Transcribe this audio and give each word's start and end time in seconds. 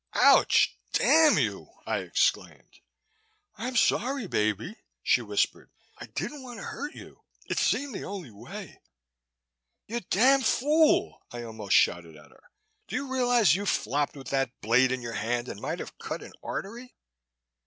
"Ouch! 0.15 0.79
Damn 0.93 1.37
you!" 1.37 1.69
I 1.85 1.99
exclaimed. 1.99 2.79
"I'm 3.55 3.75
sorry, 3.75 4.25
baby," 4.25 4.77
she 5.03 5.21
whispered. 5.21 5.69
"I 5.99 6.07
didn't 6.07 6.41
want 6.41 6.59
to 6.59 6.65
hurt 6.65 6.95
you. 6.95 7.21
It 7.45 7.59
seemed 7.59 7.93
the 7.93 8.03
only 8.03 8.31
way" 8.31 8.81
"You 9.87 9.99
damned 9.99 10.47
fool," 10.47 11.21
I 11.31 11.43
almost 11.43 11.75
shouted 11.75 12.15
at 12.17 12.31
her. 12.31 12.41
"Do 12.87 12.95
you 12.95 13.13
realize 13.13 13.53
you 13.53 13.67
flopped 13.67 14.15
with 14.15 14.29
that 14.29 14.59
blade 14.61 14.91
in 14.91 15.03
your 15.03 15.13
hand 15.13 15.47
and 15.47 15.61
might 15.61 15.77
have 15.77 15.95
cut 15.99 16.23
an 16.23 16.33
artery?" 16.41 16.95